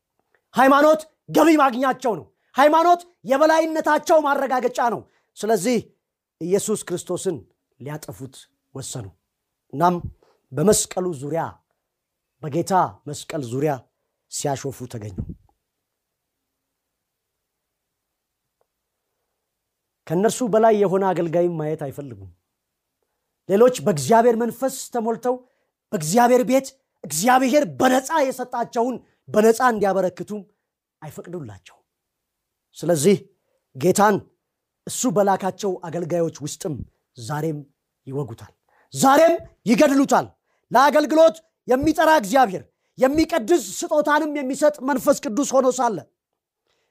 [0.54, 2.26] ሃይማኖት ገቢ ማግኛቸው ነው
[2.58, 5.02] ሃይማኖት የበላይነታቸው ማረጋገጫ ነው።
[5.38, 5.78] ስለዚህ
[6.42, 7.36] ኢየሱስ ክርስቶስን
[7.80, 8.36] ሊያጠፉት
[8.76, 9.06] ወሰኑ።
[9.74, 9.96] እናም
[10.52, 11.44] በመስቀሉ ዙሪያ
[12.44, 12.74] በጌታ
[13.08, 13.74] መስቀል ዙሪያ
[14.32, 15.16] ሲያሾፉ ተገኙ።
[20.08, 22.30] ከእነርሱ በላይ የሆነ አገልጋይም ማየት አይፈልጉም።
[23.50, 25.36] ሌሎች በእግዚአብሔር መንፈስ ተሞልተው
[25.92, 26.68] በእግዚአብሔር ቤት
[27.04, 28.96] እግዚአብሔር በነፃ የሰጣቸውን
[29.30, 30.42] በነፃ እንዲያበረክቱም
[31.02, 31.78] አይፈቅዱላቸው
[32.78, 33.18] ስለዚህ
[33.76, 34.16] ጌታን
[34.88, 36.76] እሱ በላካቸው አገልጋዮች ውስጥም
[37.22, 37.60] ዛሬም
[38.08, 38.52] ይወጉታል
[38.94, 39.34] ዛሬም
[39.66, 40.26] ይገድሉታል።
[40.72, 41.36] ለአገልግሎት
[41.68, 42.64] የሚጠራ እግዚአብሔር
[42.98, 45.98] የሚቀድስ ስጦታንም የሚሰጥ መንፈስ ቅዱስ ሆኖ ሳለ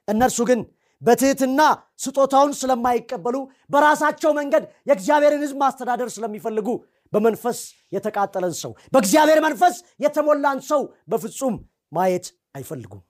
[0.09, 0.61] እነርሱ ግን
[1.03, 1.61] በትህትና
[1.99, 3.37] ስጦታውን ስለማይቀበሉ
[3.71, 6.69] በራሳቸው መንገድ የእግዚአብሔርን ህዝብ ማስተዳደር ስለሚፈልጉ
[7.13, 7.59] በመንፈስ
[7.93, 11.57] የተቃጠለን ሰው በእግዚአብሔር መንፈስ የተሞላን ሰው በፍጹም
[11.93, 13.03] ማየት አይፈልጉም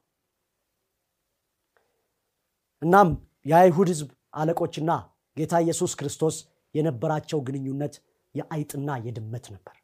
[2.83, 3.09] እናም
[3.47, 4.91] የአይሁድ ህዝብ አለቆችና
[5.37, 6.37] ጌታ ኢየሱስ ክርስቶስ
[6.75, 7.95] የነበራቸው ግንኙነት
[8.35, 9.77] የአይጥና የድመት ነበር።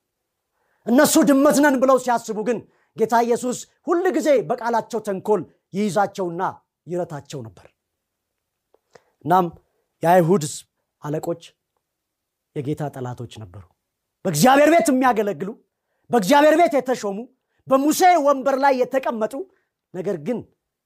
[0.87, 2.59] እነሱ ድመት ነን ብለው ሲያስቡ ግን
[2.97, 5.43] ጌታ ኢየሱስ ሁል ጊዜ በቃላቸው ተንኮል
[5.75, 6.43] ይይዛቸውና
[6.87, 7.67] ይረታቸው ነበር።
[9.25, 9.47] እናም
[10.03, 10.45] የአይሁድ
[11.03, 11.43] አለቆች
[12.57, 13.65] የጌታ ጠላቶች ነበሩ።
[14.25, 15.51] በእግዚአብሔር ቤት የሚያገለግሉ
[16.11, 17.19] በእግዚአብሔር ቤት የተሾሙ
[17.69, 19.35] በሙሴ ወንበር ላይ የተቀመጡ
[19.95, 20.39] ነገር ግን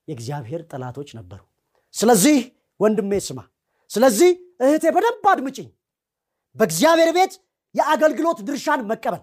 [0.08, 1.40] የእግዚአብሔር ጠላቶች ነበሩ
[1.96, 2.38] ስለዚህ
[2.80, 3.40] ወንድሜ ስማ
[3.90, 4.30] ስለዚህ
[4.64, 5.68] እህቴ በደንብ አድምጭኝ
[6.56, 7.32] በእግዚአብሔር ቤት
[7.74, 9.22] የአገልግሎት ድርሻን መቀበል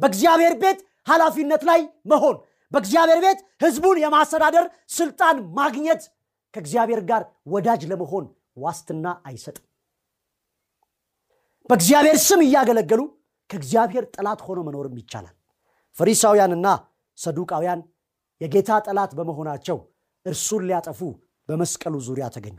[0.00, 2.36] በእግዚአብሔር ቤት ኃላፊነት ላይ መሆን
[2.72, 4.64] በእግዚአብሔር ቤት ህዝቡን የማስተዳደር
[4.96, 6.02] ስልጣን ማግኘት
[6.54, 7.22] ከእግዚአብሔር ጋር
[7.52, 8.24] ወዳጅ ለመሆን
[8.56, 9.64] ዋስትና አይሰጥም።
[11.70, 13.02] በእግዚአብሔር ስም እያገለገሉ
[13.50, 15.34] ከእግዚአብሔር ጠላት ሆኖ መኖርም ይቻላል።
[15.96, 16.66] ፈሪሳውያንና
[17.18, 17.80] ሰዱቃውያን
[18.40, 19.76] የጌታ ጠላት በመሆናቸው
[20.26, 21.00] እርሱን ሊያጠፉ
[21.48, 22.56] በመስቀሉ ዙሪያ ተገኙ።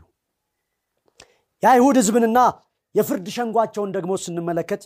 [1.62, 2.38] የአይሁድ ህዝብንና
[2.94, 4.82] የፍርድ ሸንጓቸውን ደግሞ ስንመለከት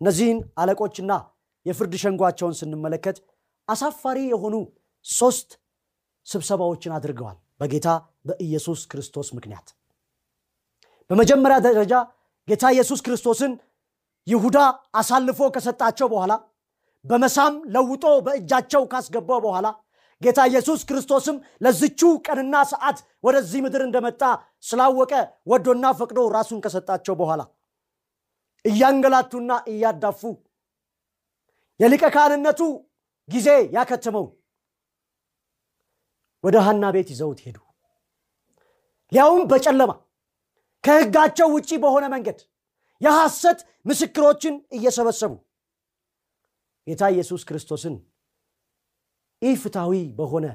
[0.00, 1.12] እነዚህን አለቆችና
[1.66, 3.16] የፍርድ ሸንጓቸውን ስንመለከት
[3.68, 4.54] አሳፋሪ የሆኑ
[5.06, 5.50] ሶስት
[6.26, 7.88] ስብሰባዎችን አድርገዋል። በጌታ
[8.28, 9.68] በኢየሱስ ክርስቶስ ምክንያት።
[11.10, 11.92] በመጀመሪያ ደረጃ
[12.48, 13.52] ጌታ ኢየሱስ ክርስቶስን
[14.26, 14.58] ይሁዳ
[14.94, 16.32] አሳልፎ ከሰጣቸው በኋላ
[17.04, 19.66] በመሳም ለውጦ በእጃቸው ካስገባው በኋላ
[20.22, 24.22] ጌታ ኢየሱስ ክርስቶስም ለዝቹ ቀንና ሰዓት ወደዚህ ምድር እንደመጣ
[24.64, 25.12] ስላወቀ
[25.50, 27.42] ወዶና ፈቅዶ ራሱን ከሰጣቸው በኋላ
[28.64, 30.22] እያንገላቱና እያዳፉ
[31.80, 32.60] የሊቀ ካህንነቱ
[33.28, 34.26] ጊዜ ያከተመው
[36.44, 37.56] ወደ ሐና ቤት ይዘውት ሄዱ።
[39.12, 39.92] ሊያውም በጨለማ
[40.84, 42.38] ከህጋቸው ውጪ በሆነ መንገድ
[43.00, 45.32] የሐሰት ምስክሮችን እየሰበሰቡ
[46.86, 47.94] ጌታ ኢየሱስ ክርስቶስን
[49.42, 50.46] ኢፍታዊ በሆነ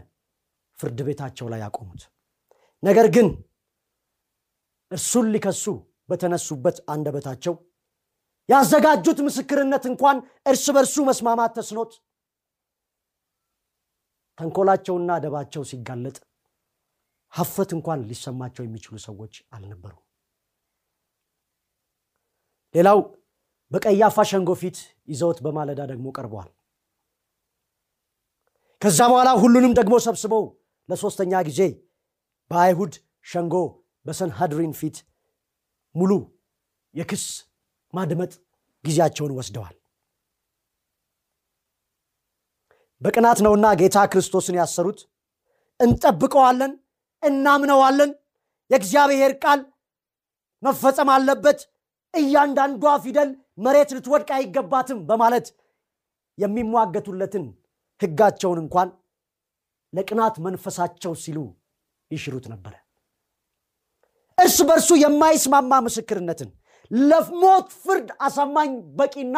[0.77, 2.01] ፍርድ ቤታቸው ላይ ያቆሙት።
[2.83, 3.27] ነገር ግን
[4.91, 5.65] እርሱን ሊከሱ
[6.09, 7.53] በተነሱበት አንደበታቸው
[8.49, 10.17] ያዘጋጁት ምስክርነት እንኳን
[10.51, 11.91] እርስ በርሱ መስማማት ተስኖት
[14.37, 16.17] ተንኮላቸውና ደባቸው ሲጋለጥ
[17.33, 19.93] ሀፍረት እንኳን ሊሰማቸው የሚችሉ ሰዎች አልነበሩ
[22.75, 22.99] ሌላው
[23.71, 26.49] በቀያፋ ሸንጎ ፊት ይዘውት በማለዳ ደግሞ ቀርበዋል
[28.83, 30.43] ከዛ በኋላ ሁሉንም ደግሞ ሰብስበው
[30.89, 31.61] ለሶስተኛ ጊዜ
[32.51, 32.93] በአይሁድ
[33.25, 33.55] ሸንጎ
[34.05, 34.97] በሰንሃድሪን ፊት
[35.95, 36.11] ሙሉ
[36.93, 37.23] የክስ
[37.93, 38.31] ማድመጥ
[38.83, 39.75] ጊዜያቸውን ወስደዋል።
[43.01, 44.99] በቅናት ነውና ጌታ ክርስቶስን ያሰሩት።
[45.79, 46.73] እንጠብቀዋለን
[47.23, 48.11] እናምነዋለን።
[48.71, 49.59] የእግዚአብሔር ቃል
[50.63, 51.59] መፈጸም አለበት።
[52.13, 55.47] እያንዳንዷ ፊደል መሬት ልትወድቅ አይገባትም በማለት
[56.37, 57.45] የሚሟገቱለትን
[58.03, 58.89] ህጋቸውን እንኳን
[59.93, 61.39] ለቅናት መንፈሳቸው ሲሉ
[62.11, 62.73] ይሽሩት ነበረ።
[64.37, 66.49] እርስ በርሱ የማይስማማ ምስክርነትን
[66.91, 69.37] ለሞት ፍርድ አሳማኝ በቂና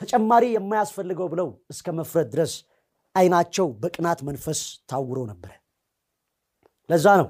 [0.00, 2.52] ተጨማሪ የማያስፈልገው ብለው እስከ መፍረድ ድረስ
[3.14, 5.52] አይናቸው በቅናት መንፈስ ታውሮ ነበረ።
[6.88, 7.28] ለዛ ነው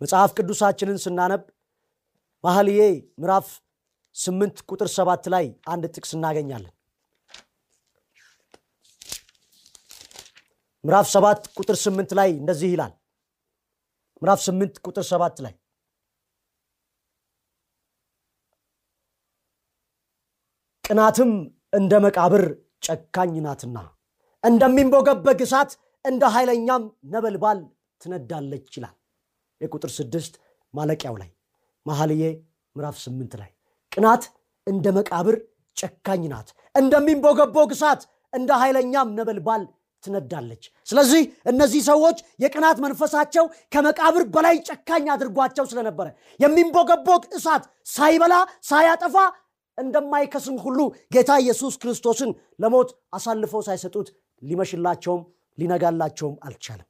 [0.00, 1.42] መጽሐፍ ቅዱሳችንን ስናነብ
[2.44, 2.80] ባህልዬ
[3.20, 3.46] ምዕራፍ
[4.16, 6.74] ስምንት ቁጥር ሰባት ላይ አንድ ጥቅስ እናገኛለን
[10.84, 12.92] ምዕራፍ ሰባት ቁጥር ስምንት ላይ እንደዚህ ይላል።
[14.22, 15.54] ምዕራፍ ስምንት ቁጥር ሰባት ላይ
[20.84, 21.30] ቅናትም
[21.78, 22.44] እንደ መቃብር
[22.86, 23.78] ጨካኝ ናትና
[24.44, 25.70] እንደሚንቦገበግ እሳት
[26.04, 27.58] እንደ ኃይለኛም ነበልባል
[28.00, 28.94] ትነዳለች ይላል።
[29.60, 30.34] የቁጥር ስድስት
[30.74, 31.30] ማለቂያው ላይ
[31.86, 32.24] መኃልየ
[32.76, 33.50] ምዕራፍ ስምንት ላይ
[33.92, 34.24] ቅናት
[34.66, 35.36] እንደ መቃብር
[35.76, 38.00] ጨካኝ ናት እንደሚንቦገቦግ እሳት
[38.32, 39.62] እንደ ኃይለኛም ነበልባል
[40.04, 46.06] ትነዳለች። ስለዚህ እነዚህ ሰዎች የቅናት መንፈሳቸው ከመቃብር በላይ ጨካኝ አድርጓቸው ስለነበረ
[46.40, 48.34] የሚንቦገቦግ እሳት ሳይበላ
[48.64, 49.16] ሳያጠፋ
[49.78, 50.78] እንደማይከስም ሁሉ
[51.14, 52.30] ጌታ ኢየሱስ ክርስቶስን
[52.62, 54.08] ለሞት አሳልፈው ሳይሰጡት
[54.42, 55.22] ሊመሽላቸውም
[55.58, 56.88] ሊነጋላቸውም አልቻለም።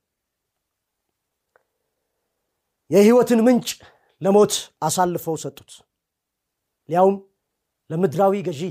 [2.90, 3.68] የህይወትን ምንጭ
[4.22, 5.70] ለሞት አሳልፈው ሰጡት።
[6.88, 7.16] ሊያውም
[7.90, 8.62] ለምድራዊ ገዢ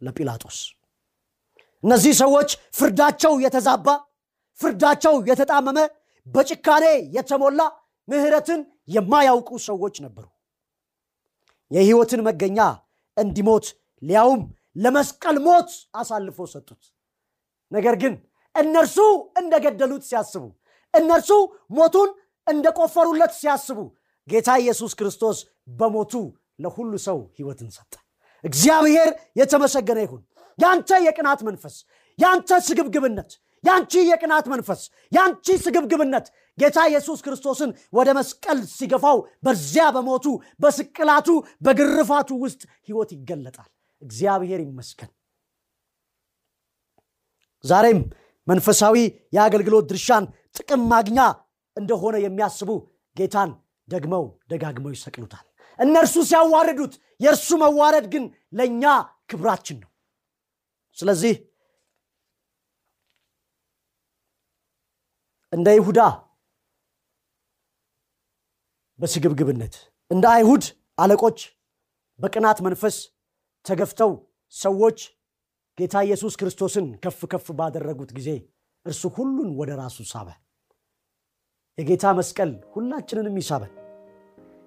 [0.00, 0.58] ለጲላጦስ
[1.84, 3.88] እነዚህ ሰዎች ፍርዳቸው የተዛባ
[4.58, 5.78] ፍርዳቸው የተጣመመ
[6.26, 6.84] በጭካኔ
[7.16, 7.60] የተሞላ
[8.08, 10.26] ምህረትን የማያውቁ ሰዎች ነበሩ።
[11.70, 12.58] የህይወትን መገኛ
[13.16, 13.66] እንዲሞት
[14.02, 14.42] ሊያውም
[14.76, 16.82] ለመስቀል ሞት አሳልፎ ሰጡት።
[17.72, 18.14] ነገር ግን
[18.54, 18.96] እነርሱ
[19.40, 20.44] እንደገደሉት ሲያስቡ
[20.94, 21.30] እነርሱ
[21.78, 22.10] ሞቱን
[22.46, 23.78] እንደቆፈሩለት ሲያስቡ
[24.28, 25.38] ጌታ ኢየሱስ ክርስቶስ
[25.78, 26.12] በሞቱ
[26.60, 27.92] ለሁሉ ሰው ህይወትን ሰጠ።
[28.44, 30.22] እግዚአብሔር የተመሰገነ ይሁን
[30.58, 31.74] ያንተ የቅናት መንፈስ
[32.18, 33.30] ያንተ ስግብግብነት
[33.64, 34.80] ያንቺ የቅናት መንፈስ
[35.12, 36.26] ያንቺ ስግብግብነት
[36.58, 40.26] ጌታ ኢየሱስ ክርስቶስን ወደ መስቀል ሲገፋው በዚያ በሞቱ
[40.62, 41.28] በስቅላቱ
[41.64, 43.68] በግርፋቱ ውስጥ ህይወት ይገለጣል።
[44.02, 45.10] እግዚአብሔር ይመስገን።
[47.64, 48.00] ዛሬም
[48.46, 48.96] መንፈሳዊ
[49.36, 50.24] የአገልግሎት ድርሻን
[50.56, 51.18] ጥቅም ማግኛ
[51.76, 52.70] እንደሆነ የሚያስቡ
[53.16, 53.50] ጌታን
[53.88, 55.44] ደግመው ደጋግመው ይሰቅሉታል።
[55.78, 58.84] እነርሱ ሲያዋርዱት የእርሱ መዋረድ ግን ለእኛ
[59.30, 59.90] ክብራችን ነው
[60.98, 61.34] ስለዚህ
[65.52, 66.00] እንደ ይሁዳ
[68.98, 69.74] በስግብግብነት
[70.10, 70.64] እንደ አይሁድ
[70.98, 71.38] አለቆች
[72.18, 72.96] በቅናት መንፈስ
[73.66, 74.12] ተገፍተው
[74.54, 74.98] ሰዎች
[75.78, 78.30] ጌታ ኢየሱስ ክርስቶስን ከፍ ከፍ ባደረጉት ጊዜ
[78.86, 80.28] እርሱ ሁሉን ወደ ራሱ ሳበ።
[81.78, 83.72] የጌታ መስቀል ሁላችንንም ይሳበን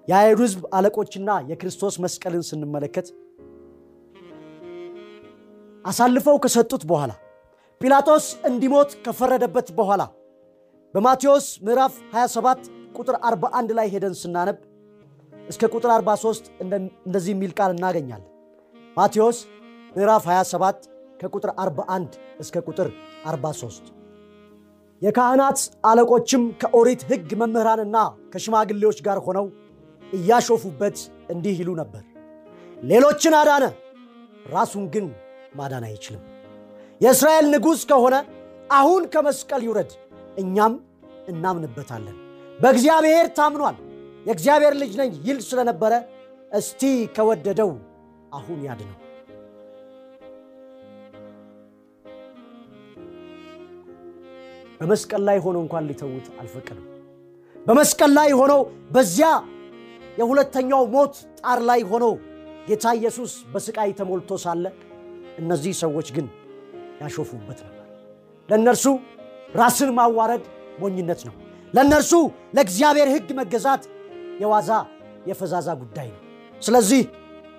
[0.08, 3.08] የአይሁድ ህዝብ አለቆችና የክርስቶስ መስቀልን ስንመለከት
[5.84, 7.12] አሳልፈው ከሰጡት በኋላ
[7.80, 10.02] ጲላጦስ እንዲሞት ከፈረደበት በኋላ
[10.94, 12.68] በማቴዎስ ምዕራፍ 27
[12.98, 14.58] ቁጥር 41 ላይ ሄደን ስናነብ
[15.32, 18.28] እስከ ቁጥር 43 እንደዚህ የሚል ቃል እናገኛለን።
[18.96, 19.38] ማቴዎስ
[19.96, 20.86] ምዕራፍ 27
[21.22, 22.88] ከቁጥር 41 እስከ ቁጥር
[23.28, 23.90] 43
[25.02, 25.58] የካህናት
[25.90, 27.96] አለቆችም ከኦሪት ሕግ መምህራንና
[28.32, 29.46] ከሽማግሌዎች ጋር ሆነው
[30.12, 30.98] እያሾፉበት
[31.34, 32.02] እንዲህ ይሉ ነበር፣
[32.82, 33.64] ሌሎችን አዳነ፣
[34.54, 35.06] ራሱን ግን
[35.52, 36.22] ማዳን አይችልም።
[37.00, 38.16] የእስራኤል ንጉሥ ከሆነ
[38.72, 39.92] አሁን ከመስቀል ይውረድ፣
[40.38, 40.74] እኛም
[41.28, 42.16] እናምንበታለን።
[42.58, 43.76] በእግዚአብሔር ታምኗል፣
[44.26, 45.92] የእግዚአብሔር ልጅ ነኝ ይል ስለነበረ
[46.52, 46.82] እስቲ
[47.16, 47.70] ከወደደው
[48.32, 48.98] አሁን ያድነው።
[54.80, 56.86] በመስቀል ላይ ሆኖ እንኳን ሊተዉት አልፈቀዱም።
[57.56, 58.52] በመስቀል ላይ ሆኖ
[58.94, 59.28] በዚያ
[60.18, 62.04] የሁለተኛው ሞት ጣር ላይ ሆኖ
[62.66, 64.64] ጌታ ኢየሱስ በስቃይ ተሞልቶ ሳለ
[65.38, 66.26] እነዚህ ሰዎች ግን
[67.00, 67.86] ያሾፉበት ነበር።
[68.48, 68.84] ለእነርሱ
[69.54, 70.44] ራስን ማዋረድ
[70.80, 71.34] ሞኝነት ነው።
[71.74, 72.12] ለእነርሱ
[72.56, 73.82] ለእግዚአብሔር ሕግ መገዛት
[74.42, 74.70] የዋዛ
[75.26, 76.20] የፈዛዛ ጉዳይ ነው።
[76.62, 77.02] ስለዚህ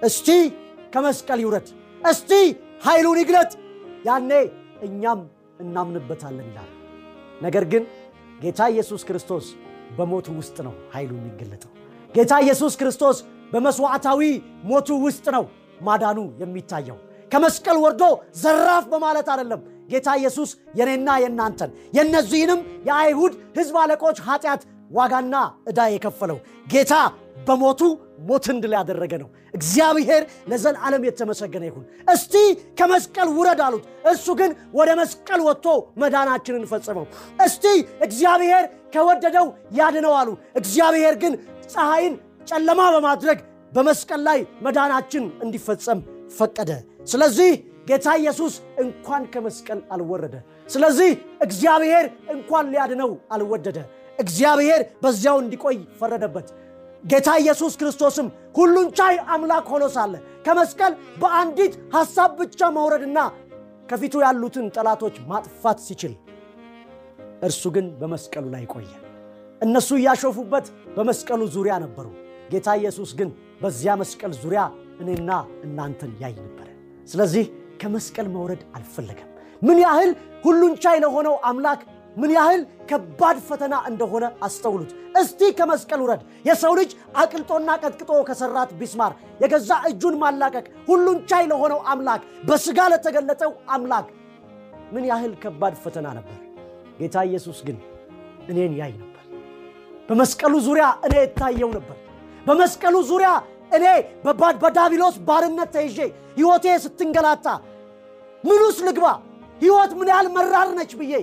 [0.02, 0.28] እስቲ
[0.94, 1.68] ከመስቀል ይውረድ፣
[2.02, 2.32] እስቲ
[2.84, 3.52] ኃይሉን ይግለጥ፣
[4.08, 4.32] ያኔ
[4.88, 5.20] እኛም
[5.64, 6.70] እናምንበታለን ይላል።
[7.42, 7.84] ነገር ግን
[8.42, 9.46] ጌታ ኢየሱስ ክርስቶስ
[9.98, 11.72] በሞቱ ውስጥ ነው ኃይሉ የሚገለጠው።
[12.16, 13.18] ጌታ ኢየሱስ ክርስቶስ
[13.54, 14.22] በመስዋዕታዊ
[14.64, 15.44] ሞቱ ውስጥ ነው
[15.82, 16.98] ማዳኑ የሚታየው።
[17.34, 18.04] ከመስቀል ወርዶ
[18.42, 25.36] ዘራፍ በማለት አይደለም። ጌታ ኢየሱስ የኔና የእናንተን የእነዚህንም የአይሁድ ሕዝብ አለቆች ኃጢአት ዋጋና
[25.70, 26.94] ዕዳ የከፈለው ጌታ
[27.48, 27.82] በሞቱ
[28.28, 32.34] ሞትን ድል ያደረገ ነው። እግዚአብሔር ለዘላለም የተመሰገነ ይሁን። እስቲ
[32.80, 35.66] ከመስቀል ውረድ አሉት። እሱ ግን ወደ መስቀል ወጥቶ
[36.04, 37.06] መዳናችንን ፈጸመው።
[37.46, 37.66] እስቲ
[38.08, 38.64] እግዚአብሔር
[38.96, 41.36] ከወደደው ያድነው አሉ። እግዚአብሔር ግን
[41.74, 42.16] ፀሐይን
[42.48, 43.40] ጨለማ በማድረግ
[43.72, 46.02] በመስቀል ላይ መዳናችን እንዲፈጸም
[46.36, 46.72] ፈቀደ።
[47.08, 47.52] ስለዚህ
[47.88, 50.36] ጌታ ኢየሱስ እንኳን ከመስቀል አልወረደ።
[50.70, 51.12] ስለዚህ
[51.42, 53.78] እግዚአብሔር እንኳን ሊያድነው አልወደደ።
[54.20, 56.48] እግዚአብሔር በዚያው እንዲቆይ ፈረደበት።
[57.04, 60.14] ጌታ ኢየሱስ ክርስቶስም ሁሉን ቻይ አምላክ ሆኖ ሳለ
[60.46, 63.20] ከመስቀል በአንዲት ሐሳብ ብቻ መውረድና
[63.90, 66.14] ከፊቱ ያሉትን ጠላቶች ማጥፋት ሲችል
[67.44, 68.92] እርሱ ግን በመስቀሉ ላይ ቆየ።
[69.62, 72.08] እነሱ እያሾፉበት በመስቀሉ ዙሪያ ነበሩ።
[72.52, 73.30] ጌታ ኢየሱስ ግን
[73.62, 74.62] በዚያ መስቀል ዙሪያ
[75.02, 75.30] እኔና
[75.66, 76.68] እናንተን ያይ ነበረ።
[77.08, 77.46] ስለዚህ
[77.82, 79.30] ከመስቀል መውረድ አልፈለገም።
[79.62, 80.12] ምን ያህል
[80.46, 81.82] ሁሉን ቻይ ለሆነው አምላክ
[82.18, 89.12] ምን ያህል ከባድ ፈተና እንደሆነ አስተውሉት። እስቲ ከመስቀል ውረድ። የሰው ልጅ አቅልጦና ቀጥቅጦ ከሰራት ቢስማር
[89.42, 94.08] የገዛ እጁን ማላቀቅ ሁሉን ቻይ ለሆነው አምላክ በስጋ ለተገለጠው አምላክ
[94.94, 96.38] ምን ያህል ከባድ ፈተና ነበር።
[97.00, 97.78] ጌታ ኢየሱስ ግን
[98.50, 99.10] እኔን ያይ ነበር።
[100.10, 101.98] በመስቀሉ ዙሪያ እኔ እታየው ነበር።
[102.46, 103.30] በመስቀሉ ዙሪያ
[103.74, 103.86] እኔ
[104.62, 105.98] በዳቢሎስ ባርነት ተይዤ
[106.38, 107.48] ሕይወቴ ስትንገላታ
[108.44, 109.06] ምኑስ ልግባ፣
[109.62, 111.14] ሕይወት ምን ያህል መራር ነች ብዬ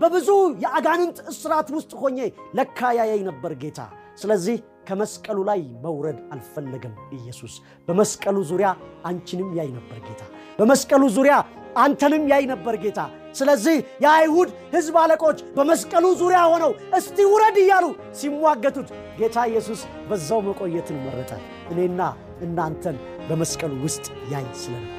[0.00, 0.28] በብዙ
[0.62, 2.18] የአጋንንት እስራት ውስጥ ሆኜ
[2.58, 3.80] ለካ ያየኝ ነበር ጌታ።
[4.20, 4.56] ስለዚህ
[4.88, 7.54] ከመስቀሉ ላይ መውረድ አልፈለገም ኢየሱስ።
[7.88, 8.68] በመስቀሉ ዙሪያ
[9.04, 10.22] አንቺንም ያይ ነበር ጌታ።
[10.58, 11.34] በመስቀሉ ዙሪያ
[11.76, 13.00] አንተንም ያይ ነበር ጌታ።
[13.34, 17.86] ስለዚህ የአይሁድ ሕዝብ አለቆች በመስቀሉ ዙሪያ ሆነው እስቲ ውረድ እያሉ
[18.20, 18.88] ሲሟገቱት
[19.18, 21.30] ጌታ ኢየሱስ በዛው መቆየትን መረጠ።
[21.72, 22.00] እኔና
[22.42, 22.96] እናንተን
[23.28, 24.96] በመስቀሉ ውስጥ ያይ ስለነበር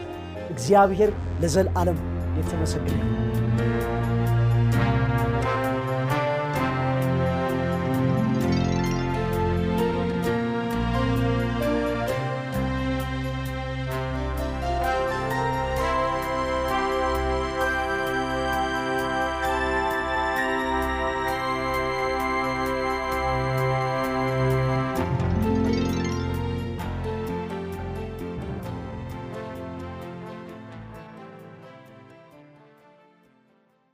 [0.49, 1.11] እግዚአብሔር
[1.43, 1.99] ለዘላለም
[2.39, 2.99] የተመሰገነ